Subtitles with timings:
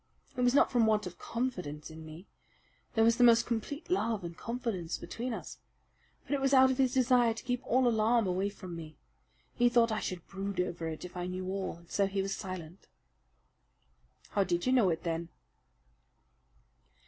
[0.35, 2.25] It was not from want of confidence in me
[2.95, 5.59] there was the most complete love and confidence between us
[6.23, 8.97] but it was out of his desire to keep all alarm away from me.
[9.53, 12.35] He thought I should brood over it if I knew all, and so he was
[12.35, 12.87] silent."
[14.29, 15.29] "How did you know it, then?"